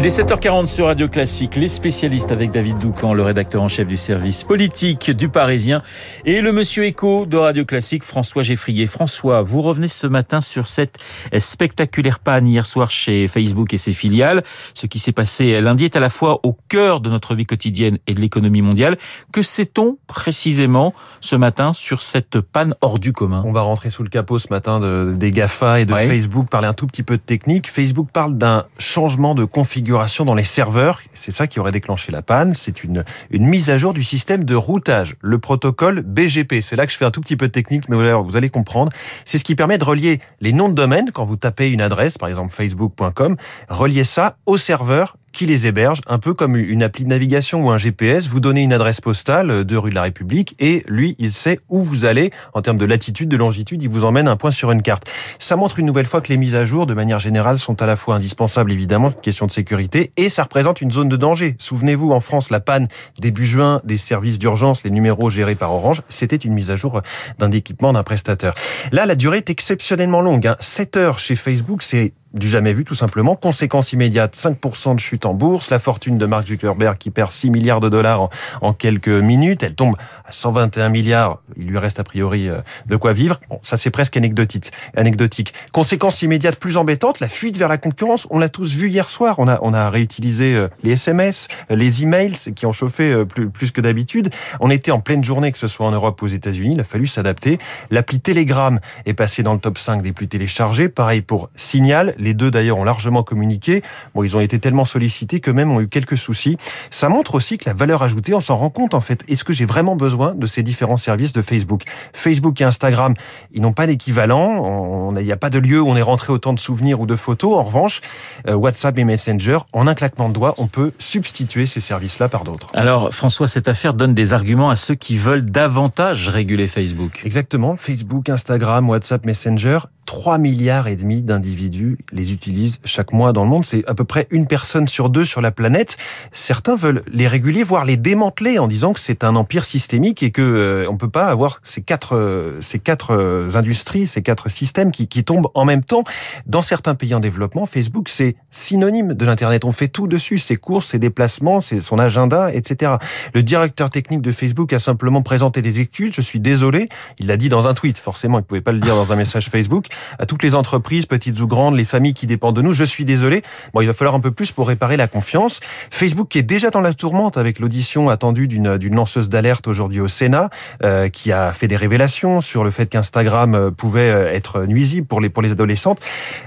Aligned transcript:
Il 0.00 0.06
est 0.06 0.16
7h40 0.16 0.68
sur 0.68 0.86
Radio 0.86 1.08
Classique, 1.08 1.56
les 1.56 1.66
spécialistes 1.66 2.30
avec 2.30 2.52
David 2.52 2.78
Doucan, 2.78 3.14
le 3.14 3.24
rédacteur 3.24 3.64
en 3.64 3.66
chef 3.66 3.88
du 3.88 3.96
service 3.96 4.44
politique 4.44 5.10
du 5.10 5.28
Parisien, 5.28 5.82
et 6.24 6.40
le 6.40 6.52
monsieur 6.52 6.84
écho 6.84 7.26
de 7.26 7.36
Radio 7.36 7.64
Classique, 7.64 8.04
François 8.04 8.44
Geffrier. 8.44 8.86
François, 8.86 9.42
vous 9.42 9.60
revenez 9.60 9.88
ce 9.88 10.06
matin 10.06 10.40
sur 10.40 10.68
cette 10.68 10.98
spectaculaire 11.36 12.20
panne 12.20 12.46
hier 12.46 12.64
soir 12.64 12.92
chez 12.92 13.26
Facebook 13.26 13.74
et 13.74 13.76
ses 13.76 13.92
filiales. 13.92 14.44
Ce 14.72 14.86
qui 14.86 15.00
s'est 15.00 15.10
passé 15.10 15.60
lundi 15.60 15.86
est 15.86 15.96
à 15.96 16.00
la 16.00 16.10
fois 16.10 16.38
au 16.44 16.56
cœur 16.68 17.00
de 17.00 17.10
notre 17.10 17.34
vie 17.34 17.44
quotidienne 17.44 17.98
et 18.06 18.14
de 18.14 18.20
l'économie 18.20 18.62
mondiale. 18.62 18.98
Que 19.32 19.42
sait-on 19.42 19.98
précisément 20.06 20.94
ce 21.20 21.34
matin 21.34 21.72
sur 21.72 22.02
cette 22.02 22.38
panne 22.38 22.76
hors 22.82 23.00
du 23.00 23.12
commun? 23.12 23.42
On 23.44 23.52
va 23.52 23.62
rentrer 23.62 23.90
sous 23.90 24.04
le 24.04 24.10
capot 24.10 24.38
ce 24.38 24.46
matin 24.50 24.78
de, 24.78 25.12
des 25.16 25.32
GAFA 25.32 25.80
et 25.80 25.86
de 25.86 25.92
Facebook, 25.92 26.48
parler 26.48 26.68
un 26.68 26.72
tout 26.72 26.86
petit 26.86 27.02
peu 27.02 27.16
de 27.16 27.22
technique. 27.22 27.68
Facebook 27.68 28.10
parle 28.12 28.38
d'un 28.38 28.66
changement 28.78 29.34
de 29.34 29.44
configuration 29.44 29.87
dans 30.24 30.34
les 30.34 30.44
serveurs. 30.44 31.00
C'est 31.12 31.30
ça 31.30 31.46
qui 31.46 31.60
aurait 31.60 31.72
déclenché 31.72 32.12
la 32.12 32.22
panne. 32.22 32.54
C'est 32.54 32.84
une, 32.84 33.04
une 33.30 33.46
mise 33.46 33.70
à 33.70 33.78
jour 33.78 33.94
du 33.94 34.04
système 34.04 34.44
de 34.44 34.54
routage, 34.54 35.14
le 35.20 35.38
protocole 35.38 36.02
BGP. 36.02 36.60
C'est 36.62 36.76
là 36.76 36.86
que 36.86 36.92
je 36.92 36.98
fais 36.98 37.04
un 37.04 37.10
tout 37.10 37.20
petit 37.20 37.36
peu 37.36 37.48
de 37.48 37.52
technique, 37.52 37.88
mais 37.88 38.12
vous 38.12 38.36
allez 38.36 38.50
comprendre. 38.50 38.92
C'est 39.24 39.38
ce 39.38 39.44
qui 39.44 39.54
permet 39.54 39.78
de 39.78 39.84
relier 39.84 40.20
les 40.40 40.52
noms 40.52 40.68
de 40.68 40.74
domaine 40.74 41.10
quand 41.12 41.24
vous 41.24 41.36
tapez 41.36 41.70
une 41.70 41.80
adresse, 41.80 42.18
par 42.18 42.28
exemple 42.28 42.52
facebook.com, 42.52 43.36
relier 43.68 44.04
ça 44.04 44.36
au 44.46 44.56
serveur 44.56 45.16
qui 45.32 45.46
les 45.46 45.66
héberge, 45.66 46.00
un 46.06 46.18
peu 46.18 46.34
comme 46.34 46.56
une 46.56 46.82
appli 46.82 47.04
de 47.04 47.08
navigation 47.08 47.64
ou 47.64 47.70
un 47.70 47.78
GPS. 47.78 48.28
Vous 48.28 48.40
donnez 48.40 48.62
une 48.62 48.72
adresse 48.72 49.00
postale 49.00 49.64
de 49.64 49.76
rue 49.76 49.90
de 49.90 49.94
la 49.94 50.02
République 50.02 50.54
et 50.58 50.82
lui, 50.88 51.16
il 51.18 51.32
sait 51.32 51.60
où 51.68 51.82
vous 51.82 52.04
allez 52.04 52.30
en 52.54 52.62
termes 52.62 52.78
de 52.78 52.84
latitude, 52.84 53.28
de 53.28 53.36
longitude. 53.36 53.82
Il 53.82 53.88
vous 53.88 54.04
emmène 54.04 54.28
un 54.28 54.36
point 54.36 54.50
sur 54.50 54.70
une 54.70 54.82
carte. 54.82 55.04
Ça 55.38 55.56
montre 55.56 55.78
une 55.78 55.86
nouvelle 55.86 56.06
fois 56.06 56.20
que 56.20 56.28
les 56.28 56.36
mises 56.36 56.54
à 56.54 56.64
jour, 56.64 56.86
de 56.86 56.94
manière 56.94 57.20
générale, 57.20 57.58
sont 57.58 57.80
à 57.82 57.86
la 57.86 57.96
fois 57.96 58.16
indispensables, 58.16 58.72
évidemment, 58.72 59.10
question 59.10 59.46
de 59.46 59.52
sécurité, 59.52 60.12
et 60.16 60.28
ça 60.28 60.44
représente 60.44 60.80
une 60.80 60.90
zone 60.90 61.08
de 61.08 61.16
danger. 61.16 61.56
Souvenez-vous, 61.58 62.12
en 62.12 62.20
France, 62.20 62.50
la 62.50 62.60
panne 62.60 62.88
début 63.18 63.46
juin 63.46 63.80
des 63.84 63.96
services 63.96 64.38
d'urgence, 64.38 64.84
les 64.84 64.90
numéros 64.90 65.30
gérés 65.30 65.54
par 65.54 65.72
Orange, 65.72 66.02
c'était 66.08 66.36
une 66.36 66.52
mise 66.52 66.70
à 66.70 66.76
jour 66.76 67.00
d'un 67.38 67.50
équipement 67.50 67.92
d'un 67.92 68.02
prestataire. 68.02 68.54
Là, 68.92 69.06
la 69.06 69.14
durée 69.14 69.38
est 69.38 69.50
exceptionnellement 69.50 70.20
longue. 70.20 70.50
7 70.60 70.96
hein. 70.96 71.00
heures 71.00 71.18
chez 71.18 71.36
Facebook, 71.36 71.82
c'est 71.82 72.12
du 72.34 72.48
jamais 72.48 72.72
vu 72.72 72.84
tout 72.84 72.94
simplement. 72.94 73.36
Conséquence 73.36 73.92
immédiate, 73.92 74.36
5% 74.36 74.94
de 74.94 75.00
chute 75.00 75.24
en 75.24 75.34
bourse, 75.34 75.70
la 75.70 75.78
fortune 75.78 76.18
de 76.18 76.26
Mark 76.26 76.46
Zuckerberg 76.46 76.98
qui 76.98 77.10
perd 77.10 77.32
6 77.32 77.50
milliards 77.50 77.80
de 77.80 77.88
dollars 77.88 78.28
en, 78.60 78.72
quelques 78.72 79.08
minutes, 79.08 79.62
elle 79.62 79.74
tombe 79.74 79.96
à 80.26 80.32
121 80.32 80.90
milliards, 80.90 81.40
il 81.56 81.66
lui 81.66 81.78
reste 81.78 82.00
a 82.00 82.04
priori 82.04 82.48
euh, 82.48 82.60
de 82.86 82.96
quoi 82.96 83.12
vivre. 83.12 83.40
Bon, 83.48 83.58
ça 83.62 83.76
c'est 83.76 83.90
presque 83.90 84.16
anecdotique. 84.16 84.70
anecdotique. 84.96 85.54
Conséquence 85.72 86.22
immédiate 86.22 86.56
plus 86.56 86.76
embêtante, 86.76 87.20
la 87.20 87.28
fuite 87.28 87.56
vers 87.56 87.68
la 87.68 87.78
concurrence, 87.78 88.26
on 88.30 88.38
l'a 88.38 88.48
tous 88.48 88.74
vu 88.74 88.88
hier 88.88 89.08
soir, 89.08 89.36
on 89.38 89.48
a, 89.48 89.58
on 89.62 89.72
a 89.72 89.88
réutilisé 89.88 90.54
euh, 90.54 90.68
les 90.82 90.92
SMS, 90.92 91.48
les 91.70 92.02
emails 92.02 92.36
qui 92.54 92.66
ont 92.66 92.72
chauffé 92.72 93.12
euh, 93.12 93.24
plus, 93.24 93.48
plus 93.48 93.70
que 93.70 93.80
d'habitude. 93.80 94.30
On 94.60 94.70
était 94.70 94.90
en 94.90 95.00
pleine 95.00 95.24
journée, 95.24 95.50
que 95.50 95.58
ce 95.58 95.66
soit 95.66 95.86
en 95.86 95.92
Europe 95.92 96.20
ou 96.20 96.26
aux 96.26 96.28
États-Unis, 96.28 96.74
il 96.74 96.80
a 96.80 96.84
fallu 96.84 97.06
s'adapter. 97.06 97.58
L'appli 97.90 98.20
Telegram 98.20 98.80
est 99.06 99.14
passée 99.14 99.42
dans 99.42 99.54
le 99.54 99.60
top 99.60 99.78
5 99.78 100.02
des 100.02 100.12
plus 100.12 100.28
téléchargés, 100.28 100.88
pareil 100.88 101.22
pour 101.22 101.48
Signal, 101.56 102.14
les 102.18 102.34
deux 102.34 102.50
d'ailleurs 102.50 102.78
ont 102.78 102.84
largement 102.84 103.22
communiqué. 103.22 103.82
Bon, 104.14 104.22
ils 104.22 104.36
ont 104.36 104.40
été 104.40 104.58
tellement 104.58 104.84
sollicités 104.84 105.40
que 105.40 105.50
même 105.50 105.70
ont 105.70 105.80
eu 105.80 105.88
quelques 105.88 106.18
soucis. 106.18 106.56
Ça 106.90 107.08
montre 107.08 107.34
aussi 107.34 107.58
que 107.58 107.68
la 107.68 107.74
valeur 107.74 108.02
ajoutée, 108.02 108.34
on 108.34 108.40
s'en 108.40 108.56
rend 108.56 108.70
compte 108.70 108.94
en 108.94 109.00
fait. 109.00 109.24
Est-ce 109.28 109.44
que 109.44 109.52
j'ai 109.52 109.64
vraiment 109.64 109.96
besoin 109.96 110.34
de 110.34 110.46
ces 110.46 110.62
différents 110.62 110.96
services 110.96 111.32
de 111.32 111.42
Facebook? 111.42 111.82
Facebook 112.12 112.60
et 112.60 112.64
Instagram, 112.64 113.14
ils 113.52 113.62
n'ont 113.62 113.72
pas 113.72 113.86
d'équivalent. 113.86 115.14
Il 115.16 115.24
n'y 115.24 115.32
a 115.32 115.36
pas 115.36 115.50
de 115.50 115.58
lieu 115.58 115.80
où 115.80 115.88
on 115.88 115.96
est 115.96 116.02
rentré 116.02 116.32
autant 116.32 116.52
de 116.52 116.58
souvenirs 116.58 117.00
ou 117.00 117.06
de 117.06 117.16
photos. 117.16 117.54
En 117.54 117.62
revanche, 117.62 118.00
euh, 118.46 118.54
WhatsApp 118.54 118.98
et 118.98 119.04
Messenger, 119.04 119.58
en 119.72 119.86
un 119.86 119.94
claquement 119.94 120.28
de 120.28 120.34
doigts, 120.34 120.54
on 120.58 120.66
peut 120.66 120.92
substituer 120.98 121.66
ces 121.66 121.80
services-là 121.80 122.28
par 122.28 122.44
d'autres. 122.44 122.70
Alors, 122.74 123.12
François, 123.12 123.48
cette 123.48 123.68
affaire 123.68 123.94
donne 123.94 124.14
des 124.14 124.32
arguments 124.32 124.70
à 124.70 124.76
ceux 124.76 124.94
qui 124.94 125.16
veulent 125.16 125.44
davantage 125.44 126.28
réguler 126.28 126.68
Facebook. 126.68 127.22
Exactement. 127.24 127.76
Facebook, 127.76 128.28
Instagram, 128.28 128.88
WhatsApp, 128.88 129.24
Messenger 129.24 129.78
3 130.08 130.38
milliards 130.38 130.88
et 130.88 130.96
demi 130.96 131.20
d'individus 131.20 131.98
les 132.12 132.32
utilisent 132.32 132.80
chaque 132.84 133.12
mois 133.12 133.32
dans 133.32 133.44
le 133.44 133.50
monde. 133.50 133.64
C'est 133.64 133.84
à 133.86 133.94
peu 133.94 134.04
près 134.04 134.26
une 134.30 134.46
personne 134.46 134.88
sur 134.88 135.10
deux 135.10 135.24
sur 135.24 135.40
la 135.40 135.50
planète. 135.50 135.96
Certains 136.32 136.76
veulent 136.76 137.02
les 137.10 137.28
réguler, 137.28 137.62
voire 137.62 137.84
les 137.84 137.96
démanteler 137.96 138.58
en 138.58 138.66
disant 138.66 138.92
que 138.92 139.00
c'est 139.00 139.24
un 139.24 139.36
empire 139.36 139.64
systémique 139.64 140.22
et 140.22 140.30
que 140.30 140.42
euh, 140.42 140.90
on 140.90 140.96
peut 140.96 141.08
pas 141.08 141.26
avoir 141.26 141.60
ces 141.62 141.82
quatre 141.82 142.16
euh, 142.16 142.60
ces 142.60 142.78
quatre 142.78 143.10
euh, 143.10 143.48
industries, 143.54 144.06
ces 144.06 144.22
quatre 144.22 144.48
systèmes 144.48 144.90
qui, 144.90 145.08
qui 145.08 145.24
tombent 145.24 145.48
en 145.54 145.64
même 145.64 145.84
temps. 145.84 146.04
Dans 146.46 146.62
certains 146.62 146.94
pays 146.94 147.14
en 147.14 147.20
développement, 147.20 147.66
Facebook 147.66 148.08
c'est 148.08 148.36
synonyme 148.50 149.14
de 149.14 149.24
l'internet. 149.24 149.64
On 149.64 149.72
fait 149.72 149.88
tout 149.88 150.06
dessus, 150.06 150.38
ses 150.38 150.56
courses, 150.56 150.88
ses 150.88 150.98
déplacements, 150.98 151.60
ses, 151.60 151.80
son 151.80 151.98
agenda, 151.98 152.52
etc. 152.52 152.92
Le 153.34 153.42
directeur 153.42 153.90
technique 153.90 154.22
de 154.22 154.32
Facebook 154.32 154.72
a 154.72 154.78
simplement 154.78 155.22
présenté 155.22 155.62
des 155.62 155.80
excuses. 155.80 156.14
Je 156.14 156.20
suis 156.20 156.40
désolé. 156.40 156.88
Il 157.18 157.26
l'a 157.26 157.36
dit 157.36 157.48
dans 157.48 157.66
un 157.66 157.74
tweet. 157.74 157.98
Forcément, 157.98 158.38
il 158.38 158.44
pouvait 158.44 158.60
pas 158.60 158.72
le 158.72 158.78
dire 158.78 158.94
dans 158.94 159.12
un 159.12 159.16
message 159.16 159.48
Facebook 159.48 159.86
à 160.18 160.26
toutes 160.26 160.42
les 160.42 160.54
entreprises, 160.54 161.06
petites 161.06 161.40
ou 161.40 161.46
grandes, 161.46 161.76
les 161.76 161.84
familles 161.84 161.97
qui 162.14 162.26
dépendent 162.26 162.56
de 162.56 162.62
nous. 162.62 162.72
Je 162.72 162.84
suis 162.84 163.04
désolé. 163.04 163.42
Bon, 163.74 163.80
il 163.80 163.86
va 163.86 163.92
falloir 163.92 164.14
un 164.14 164.20
peu 164.20 164.30
plus 164.30 164.52
pour 164.52 164.68
réparer 164.68 164.96
la 164.96 165.08
confiance. 165.08 165.60
Facebook 165.90 166.28
qui 166.28 166.38
est 166.38 166.42
déjà 166.42 166.70
dans 166.70 166.80
la 166.80 166.94
tourmente 166.94 167.36
avec 167.36 167.58
l'audition 167.58 168.08
attendue 168.08 168.48
d'une 168.48 168.78
d'une 168.78 168.94
lanceuse 168.94 169.28
d'alerte 169.28 169.68
aujourd'hui 169.68 170.00
au 170.00 170.08
Sénat, 170.08 170.50
euh, 170.84 171.08
qui 171.08 171.32
a 171.32 171.52
fait 171.52 171.68
des 171.68 171.76
révélations 171.76 172.40
sur 172.40 172.64
le 172.64 172.70
fait 172.70 172.86
qu'Instagram 172.86 173.54
euh, 173.54 173.70
pouvait 173.70 174.10
euh, 174.10 174.32
être 174.32 174.64
nuisible 174.66 175.06
pour 175.06 175.20
les 175.20 175.28
pour 175.28 175.42
les 175.42 175.52
adolescentes. 175.52 176.00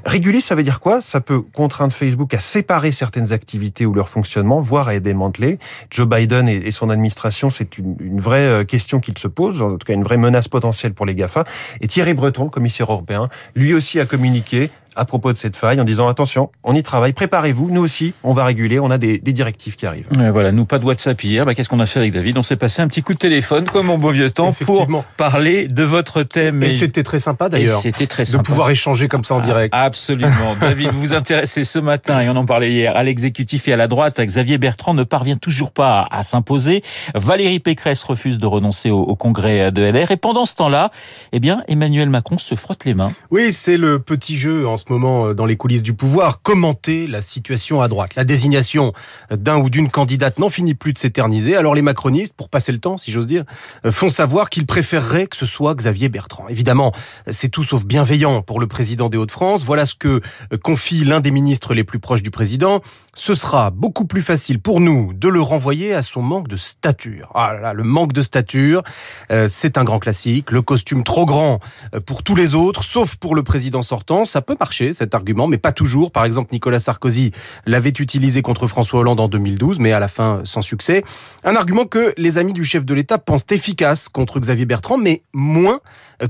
Réguler, 0.05 0.41
ça 0.41 0.55
veut 0.55 0.63
dire 0.63 0.79
quoi? 0.79 1.01
Ça 1.01 1.21
peut 1.21 1.41
contraindre 1.41 1.93
Facebook 1.93 2.33
à 2.33 2.39
séparer 2.39 2.91
certaines 2.91 3.33
activités 3.33 3.85
ou 3.85 3.93
leur 3.93 4.09
fonctionnement, 4.09 4.61
voire 4.61 4.87
à 4.87 4.93
les 4.93 4.99
démanteler. 4.99 5.59
Joe 5.89 6.07
Biden 6.07 6.47
et, 6.47 6.71
son 6.71 6.89
administration, 6.89 7.49
c'est 7.49 7.77
une, 7.77 7.95
une, 7.99 8.19
vraie 8.19 8.65
question 8.65 8.99
qu'il 8.99 9.17
se 9.17 9.27
pose, 9.27 9.61
en 9.61 9.77
tout 9.77 9.85
cas 9.85 9.93
une 9.93 10.03
vraie 10.03 10.17
menace 10.17 10.47
potentielle 10.47 10.93
pour 10.93 11.05
les 11.05 11.15
GAFA. 11.15 11.43
Et 11.81 11.87
Thierry 11.87 12.13
Breton, 12.13 12.49
commissaire 12.49 12.91
européen, 12.91 13.29
lui 13.55 13.73
aussi 13.73 13.99
a 13.99 14.05
communiqué 14.05 14.69
à 14.95 15.05
propos 15.05 15.31
de 15.31 15.37
cette 15.37 15.55
faille 15.55 15.79
en 15.79 15.83
disant 15.83 16.07
attention, 16.07 16.51
on 16.63 16.75
y 16.75 16.83
travaille, 16.83 17.13
préparez-vous, 17.13 17.69
nous 17.71 17.81
aussi, 17.81 18.13
on 18.23 18.33
va 18.33 18.45
réguler, 18.45 18.79
on 18.79 18.91
a 18.91 18.97
des, 18.97 19.19
des 19.19 19.31
directives 19.31 19.75
qui 19.75 19.85
arrivent. 19.85 20.07
voilà, 20.11 20.51
nous 20.51 20.65
pas 20.65 20.79
de 20.79 20.85
WhatsApp 20.85 21.21
hier, 21.23 21.45
bah, 21.45 21.55
qu'est-ce 21.55 21.69
qu'on 21.69 21.79
a 21.79 21.85
fait 21.85 21.99
avec 21.99 22.13
David? 22.13 22.37
On 22.37 22.43
s'est 22.43 22.57
passé 22.57 22.81
un 22.81 22.87
petit 22.87 23.01
coup 23.01 23.13
de 23.13 23.19
téléphone 23.19 23.65
comme 23.65 23.89
au 23.89 23.97
beau 23.97 24.11
vieux 24.11 24.31
temps 24.31 24.53
pour 24.53 24.87
parler 25.17 25.67
de 25.67 25.83
votre 25.83 26.23
thème. 26.23 26.63
Et, 26.63 26.71
c'était 26.71 27.03
très 27.03 27.19
sympa 27.19 27.49
d'ailleurs. 27.49 27.79
C'était 27.79 28.07
très 28.07 28.25
sympa. 28.25 28.39
De 28.39 28.47
pouvoir 28.47 28.69
échanger 28.69 29.07
comme 29.07 29.23
ça 29.23 29.35
en 29.35 29.39
ah, 29.39 29.45
direct. 29.45 29.73
Absolument. 29.75 30.55
David, 30.61 30.91
vous 30.91 31.01
vous 31.01 31.13
intéressez 31.13 31.63
ce 31.63 31.79
matin, 31.79 32.21
et 32.21 32.29
on 32.29 32.35
en 32.35 32.45
parlait 32.45 32.71
hier, 32.71 32.95
à 32.95 33.03
l'exécutif 33.03 33.67
et 33.67 33.73
à 33.73 33.77
la 33.77 33.87
droite. 33.87 34.19
Xavier 34.19 34.57
Bertrand 34.57 34.93
ne 34.93 35.03
parvient 35.03 35.37
toujours 35.37 35.71
pas 35.71 36.07
à, 36.11 36.23
s'imposer. 36.23 36.83
Valérie 37.15 37.59
Pécresse 37.59 38.03
refuse 38.03 38.37
de 38.37 38.45
renoncer 38.45 38.89
au, 38.89 39.01
au, 39.01 39.15
congrès 39.15 39.71
de 39.71 39.81
LR. 39.81 40.11
Et 40.11 40.17
pendant 40.17 40.45
ce 40.45 40.55
temps-là, 40.55 40.91
eh 41.31 41.39
bien, 41.39 41.63
Emmanuel 41.67 42.09
Macron 42.09 42.37
se 42.37 42.55
frotte 42.55 42.85
les 42.85 42.93
mains. 42.93 43.11
Oui, 43.29 43.51
c'est 43.51 43.77
le 43.77 43.99
petit 43.99 44.35
jeu 44.35 44.67
en 44.67 44.77
ce 44.81 44.91
moment 44.91 45.27
euh, 45.27 45.33
dans 45.33 45.45
les 45.45 45.55
coulisses 45.55 45.83
du 45.83 45.93
pouvoir, 45.93 46.41
commenter 46.41 47.07
la 47.07 47.21
situation 47.21 47.81
à 47.81 47.87
droite. 47.87 48.15
La 48.15 48.23
désignation 48.23 48.93
d'un 49.29 49.57
ou 49.57 49.69
d'une 49.69 49.89
candidate 49.89 50.39
n'en 50.39 50.49
finit 50.49 50.73
plus 50.73 50.93
de 50.93 50.97
s'éterniser. 50.97 51.55
Alors 51.55 51.75
les 51.75 51.81
macronistes, 51.81 52.33
pour 52.33 52.49
passer 52.49 52.71
le 52.71 52.79
temps, 52.79 52.97
si 52.97 53.11
j'ose 53.11 53.27
dire, 53.27 53.43
euh, 53.85 53.91
font 53.91 54.09
savoir 54.09 54.49
qu'ils 54.49 54.65
préféreraient 54.65 55.27
que 55.27 55.37
ce 55.37 55.45
soit 55.45 55.75
Xavier 55.75 56.09
Bertrand. 56.09 56.47
Évidemment, 56.49 56.91
c'est 57.29 57.49
tout 57.49 57.63
sauf 57.63 57.85
bienveillant 57.85 58.41
pour 58.41 58.59
le 58.59 58.67
président 58.67 59.09
des 59.09 59.17
Hauts-de-France. 59.17 59.63
Voilà 59.63 59.85
ce 59.85 59.95
que 59.95 60.21
euh, 60.51 60.57
confie 60.61 61.03
l'un 61.03 61.19
des 61.19 61.31
ministres 61.31 61.73
les 61.73 61.83
plus 61.83 61.99
proches 61.99 62.23
du 62.23 62.31
président. 62.31 62.81
Ce 63.13 63.33
sera 63.35 63.71
beaucoup 63.71 64.05
plus 64.05 64.21
facile 64.21 64.61
pour 64.61 64.79
nous 64.79 65.11
de 65.11 65.27
le 65.27 65.41
renvoyer 65.41 65.93
à 65.93 66.01
son 66.01 66.21
manque 66.21 66.47
de 66.47 66.55
stature. 66.55 67.29
Ah 67.35 67.53
là, 67.61 67.73
le 67.73 67.83
manque 67.83 68.13
de 68.13 68.21
stature, 68.21 68.83
euh, 69.31 69.49
c'est 69.49 69.77
un 69.77 69.83
grand 69.83 69.99
classique. 69.99 70.49
Le 70.51 70.61
costume 70.61 71.03
trop 71.03 71.25
grand 71.25 71.59
pour 72.05 72.23
tous 72.23 72.35
les 72.35 72.55
autres, 72.55 72.85
sauf 72.85 73.17
pour 73.17 73.35
le 73.35 73.43
président 73.43 73.81
sortant. 73.81 74.23
Ça 74.23 74.41
peut 74.41 74.55
marcher, 74.57 74.93
cet 74.93 75.13
argument, 75.13 75.47
mais 75.47 75.57
pas 75.57 75.73
toujours. 75.73 76.13
Par 76.13 76.23
exemple, 76.23 76.53
Nicolas 76.53 76.79
Sarkozy 76.79 77.31
l'avait 77.65 77.89
utilisé 77.89 78.41
contre 78.41 78.67
François 78.67 79.01
Hollande 79.01 79.19
en 79.19 79.27
2012, 79.27 79.79
mais 79.79 79.91
à 79.91 79.99
la 79.99 80.07
fin 80.07 80.39
sans 80.45 80.61
succès. 80.61 81.03
Un 81.43 81.57
argument 81.57 81.83
que 81.83 82.13
les 82.15 82.37
amis 82.37 82.53
du 82.53 82.63
chef 82.63 82.85
de 82.85 82.93
l'État 82.93 83.17
pensent 83.17 83.45
efficace 83.51 84.07
contre 84.07 84.39
Xavier 84.39 84.65
Bertrand, 84.65 84.97
mais 84.97 85.21
moins 85.33 85.81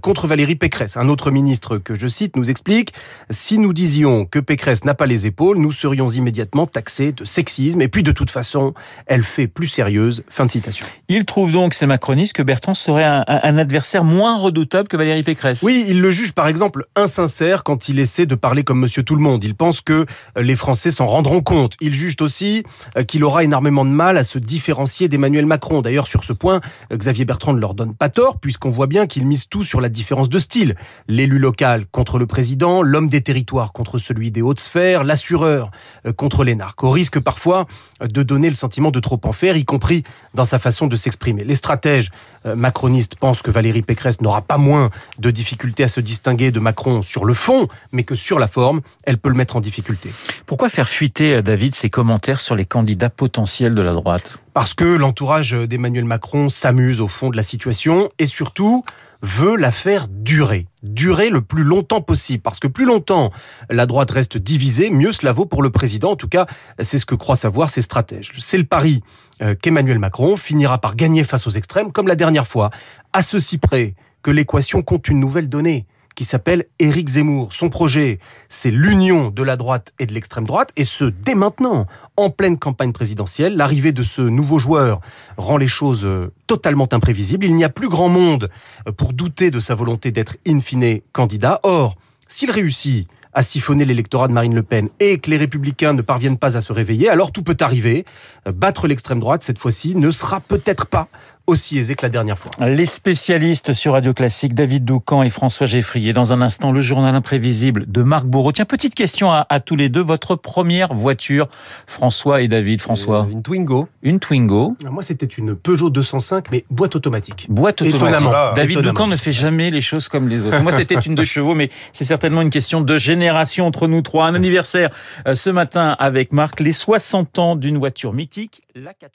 contre 0.02 0.26
Valérie 0.26 0.56
Pécresse. 0.56 0.98
Un 0.98 1.10
autre 1.10 1.32
ministre 1.32 1.78
que 1.78 1.96
je 1.96 2.08
cite 2.08 2.36
nous 2.38 2.50
explique, 2.50 2.94
si 3.30 3.58
nous 3.58 3.74
disions 3.74 4.26
que 4.26 4.40
Pécresse 4.40 4.86
n'a 4.86 4.94
pas 4.94 5.06
les 5.06 5.28
épaules, 5.28 5.58
nous 5.58 5.72
serions 5.72 6.08
immédiatement 6.10 6.66
taxée 6.72 7.12
de 7.12 7.26
sexisme. 7.26 7.82
Et 7.82 7.88
puis 7.88 8.04
de 8.04 8.12
toute 8.12 8.30
façon, 8.30 8.74
elle 9.06 9.24
fait 9.24 9.48
plus 9.48 9.68
sérieuse. 9.68 10.24
Fin 10.30 10.46
de 10.46 10.52
citation. 10.52 10.86
Il 11.08 11.26
trouve 11.26 11.52
donc, 11.52 11.74
ces 11.74 11.86
macronistes, 11.86 12.34
que 12.34 12.44
Bertrand 12.44 12.74
serait 12.74 13.04
un, 13.04 13.24
un 13.28 13.58
adversaire 13.58 14.04
moins 14.04 14.38
redoutable 14.38 14.88
que 14.88 14.98
Valérie 14.98 15.24
Pécresse. 15.24 15.64
Oui, 15.64 15.86
il 15.88 16.02
le 16.02 16.12
juge 16.12 16.32
par 16.34 16.48
exemple 16.48 16.86
insincère 16.96 17.64
quand 17.64 17.90
il 17.90 18.00
essaie 18.00 18.26
de 18.26 18.36
parler 18.36 18.64
comme 18.64 18.80
Monsieur 18.80 19.04
Tout 19.04 19.16
le 19.16 19.22
Monde. 19.22 19.44
Il 19.44 19.56
pense 19.56 19.82
que 19.82 20.06
euh, 20.38 20.42
les 20.42 20.56
Français 20.56 20.92
s'en 20.92 21.08
rendront 21.08 21.42
compte. 21.42 21.76
Il 21.82 21.94
juge 21.94 22.16
aussi 22.22 22.64
euh, 22.98 23.04
qu'il 23.04 23.24
aura 23.24 23.44
énormément 23.44 23.86
de 23.86 23.90
mal 23.90 24.18
à 24.18 24.24
se 24.24 24.40
différencier 24.40 25.08
d'Emmanuel 25.08 25.46
Macron. 25.46 25.82
D'ailleurs, 25.82 26.08
sur 26.08 26.24
ce 26.24 26.34
point, 26.34 26.62
euh, 26.92 26.98
Xavier 26.98 27.26
Bertrand 27.26 27.54
ne 27.54 27.60
leur 27.60 27.74
donne 27.74 27.96
pas 27.96 28.10
tort, 28.10 28.40
puisqu'on 28.40 28.70
voit 28.70 28.88
bien 28.88 29.08
qu'il 29.08 29.26
mise 29.26 29.48
tout 29.48 29.64
sur 29.64 29.82
la 29.82 29.90
différence 29.90 30.30
de 30.30 30.40
style. 30.40 30.76
L'élu 31.08 31.40
local 31.40 31.86
contre 31.92 32.20
le 32.20 32.28
président, 32.28 32.82
l'homme 32.82 33.10
des 33.10 33.22
territoires 33.22 33.74
contre 33.74 33.98
celui 33.98 34.32
des 34.32 34.42
hautes 34.42 34.60
sphères, 34.60 35.04
l'assureur 35.04 35.72
contre 36.18 36.44
les 36.44 36.56
narcs, 36.62 36.84
au 36.84 36.92
risque 36.92 37.20
parfois 37.20 37.66
de 38.02 38.24
donner 38.24 38.50
le 38.50 38.56
sentiment 38.56 38.92
de 38.92 39.00
trop 39.00 39.20
en 39.24 39.34
faire, 39.34 39.58
y 39.58 39.66
compris 39.66 40.04
dans 40.34 40.46
sa 40.46 40.60
façon 40.60 40.88
de 40.88 40.96
s'exprimer. 40.96 41.44
Les 41.44 41.56
stratèges 41.56 42.12
macronistes 42.56 43.16
pensent 43.16 43.42
que 43.42 43.52
Valérie 43.52 43.82
Pécresse 43.82 44.22
n'aura 44.22 44.42
pas 44.42 44.58
moins 44.58 44.90
de 45.20 45.32
difficultés 45.32 45.84
à 45.84 45.88
se 45.88 46.00
distinguer 46.00 46.52
de 46.52 46.60
Macron 46.60 47.02
sur 47.02 47.26
le 47.26 47.34
fond, 47.34 47.68
mais 47.92 48.04
que 48.04 48.16
sur 48.16 48.40
la 48.40 48.48
forme, 48.48 48.82
elle 49.04 49.18
peut 49.18 49.30
le 49.30 49.36
mettre 49.36 49.56
en 49.56 49.60
difficulté. 49.60 50.10
Pourquoi 50.46 50.70
faire 50.70 50.88
fuiter, 50.88 51.42
David, 51.42 51.76
ses 51.76 51.90
commentaires 51.90 52.40
sur 52.40 52.56
les 52.56 52.66
candidats 52.66 53.10
potentiels 53.10 53.76
de 53.76 53.82
la 53.82 53.94
droite? 53.94 54.38
Parce 54.54 54.74
que 54.74 54.86
l'entourage 54.86 55.52
d'Emmanuel 55.52 56.06
Macron 56.06 56.50
s'amuse 56.50 57.00
au 57.00 57.08
fond 57.08 57.30
de 57.30 57.38
la 57.38 57.44
situation 57.44 58.10
et 58.20 58.26
surtout 58.26 58.84
veut 59.22 59.56
la 59.56 59.72
faire 59.72 60.08
durer. 60.10 60.68
Durer 60.84 61.30
le 61.30 61.42
plus 61.42 61.64
longtemps 61.64 62.02
possible. 62.02 62.42
Parce 62.42 62.60
que 62.60 62.68
plus 62.68 62.86
longtemps 62.86 63.32
la 63.70 63.86
droite 63.86 64.12
reste 64.12 64.38
divisée, 64.38 64.90
mieux 64.90 65.12
cela 65.12 65.32
vaut 65.32 65.46
pour 65.46 65.62
le 65.62 65.70
président. 65.70 66.12
En 66.12 66.16
tout 66.16 66.28
cas, 66.28 66.48
c'est 66.80 67.00
ce 67.00 67.06
que 67.06 67.16
croient 67.16 67.36
savoir 67.36 67.70
ses 67.70 67.82
stratèges. 67.82 68.32
C'est 68.40 68.58
le 68.58 68.64
pari 68.64 69.02
euh, 69.42 69.56
qu'Emmanuel 69.56 70.00
Macron 70.00 70.38
finira 70.38 70.80
par 70.80 70.96
gagner 70.96 71.24
face 71.24 71.48
aux 71.48 71.52
extrêmes, 71.52 71.92
comme 71.92 72.08
la 72.08 72.16
dernière 72.16 72.48
fois. 72.48 72.72
À 73.14 73.22
ceci 73.22 73.58
près 73.58 73.96
que 74.24 74.32
l'équation 74.32 74.82
compte 74.82 75.08
une 75.08 75.20
nouvelle 75.20 75.50
donnée 75.50 75.86
qui 76.16 76.26
s'appelle 76.26 76.66
Éric 76.80 77.10
Zemmour. 77.10 77.54
Son 77.54 77.70
projet, 77.70 78.20
c'est 78.50 78.72
l'union 78.72 79.30
de 79.30 79.44
la 79.44 79.56
droite 79.56 79.94
et 80.00 80.06
de 80.06 80.14
l'extrême 80.14 80.46
droite, 80.46 80.72
et 80.76 80.84
ce, 80.84 81.06
dès 81.06 81.36
maintenant, 81.36 81.88
en 82.18 82.30
pleine 82.30 82.58
campagne 82.58 82.92
présidentielle. 82.92 83.56
L'arrivée 83.58 83.92
de 83.92 84.04
ce 84.04 84.22
nouveau 84.22 84.60
joueur 84.60 85.02
rend 85.38 85.58
les 85.58 85.68
choses 85.68 86.06
euh, 86.06 86.32
totalement 86.48 86.88
imprévisibles. 86.92 87.46
Il 87.46 87.56
n'y 87.56 87.64
a 87.64 87.70
plus 87.70 87.90
grand 87.90 88.10
monde 88.10 88.50
euh, 88.88 88.92
pour 88.92 89.14
douter 89.14 89.52
de 89.52 89.60
sa 89.60 89.76
volonté 89.76 90.12
d'être 90.12 90.38
in 90.48 90.60
fine 90.60 91.02
candidat. 91.14 91.60
Or, 91.64 91.96
s'il 92.28 92.52
réussit 92.52 93.08
à 93.34 93.44
siphonner 93.44 93.86
l'électorat 93.86 94.28
de 94.28 94.34
Marine 94.34 94.56
Le 94.56 94.64
Pen 94.64 94.90
et 95.00 95.20
que 95.20 95.30
les 95.30 95.38
républicains 95.38 95.94
ne 95.94 96.02
parviennent 96.02 96.38
pas 96.38 96.58
à 96.58 96.62
se 96.62 96.74
réveiller, 96.74 97.10
alors 97.10 97.32
tout 97.32 97.44
peut 97.44 97.58
arriver. 97.60 98.06
Euh, 98.48 98.52
battre 98.52 98.88
l'extrême 98.88 99.20
droite, 99.20 99.44
cette 99.44 99.60
fois-ci, 99.60 99.96
ne 99.96 100.12
sera 100.12 100.40
peut-être 100.40 100.86
pas 100.88 101.08
aussi 101.48 101.78
aisé 101.80 101.96
que 101.96 102.06
la 102.06 102.10
dernière 102.10 102.38
fois. 102.38 102.52
Les 102.66 102.86
spécialistes 102.86 103.74
sur 103.74 103.94
Radio 103.94 104.14
Classique, 104.14 104.54
David 104.54 104.86
Doucan 104.86 105.24
et 105.24 105.30
François 105.30 105.66
Geffrier. 105.66 106.14
Dans 106.14 106.34
un 106.34 106.42
instant, 106.42 106.72
le 106.72 106.80
journal 106.80 107.14
imprévisible 107.16 107.92
de 107.92 108.04
Marc 108.04 108.26
Bourreau. 108.26 108.52
Tiens, 108.52 108.66
petite 108.66 108.96
question 108.96 109.32
à, 109.32 109.60
tous 109.60 109.76
les 109.76 109.90
deux. 109.90 110.02
Votre 110.02 110.36
première 110.36 110.94
voiture, 110.94 111.48
François 111.88 112.42
et 112.42 112.48
David. 112.48 112.80
François 112.80 113.24
euh, 113.24 113.32
Une 113.32 113.42
Twingo. 113.42 113.90
Une 114.04 114.20
Twingo. 114.20 114.78
moi, 114.90 115.04
c'était 115.04 115.26
une 115.26 115.56
Peugeot 115.56 115.90
205, 115.90 116.46
mais 116.52 116.64
boîte 116.70 116.96
automatique. 116.96 117.48
Boîte 117.50 117.82
automatique. 117.82 118.28
Ah, 118.32 118.54
David 118.56 118.80
Doucan 118.80 119.08
ne 119.08 119.16
fait 119.16 119.34
jamais 119.34 119.72
les 119.72 119.82
choses 119.82 120.08
comme 120.08 120.30
les 120.30 120.46
autres. 120.46 120.62
moi, 120.62 120.72
c'était 120.72 120.96
une 120.96 121.16
deux 121.16 121.26
chevaux, 121.26 121.56
mais 121.56 121.70
c'est 121.92 122.06
certainement 122.06 122.42
une 122.42 122.52
question 122.52 122.82
de 122.82 122.98
génération 122.98 123.21
entre 123.30 123.88
nous 123.88 124.02
trois. 124.02 124.26
Un 124.26 124.36
anniversaire 124.36 124.90
euh, 125.28 125.36
ce 125.36 125.50
matin 125.50 125.96
avec 126.00 126.32
Marc, 126.32 126.60
les 126.60 126.74
60 126.74 127.40
ans 127.40 127.56
d'une 127.56 127.78
voiture 127.78 128.14
mythique, 128.14 128.64
la 128.76 128.94
4 128.94 129.12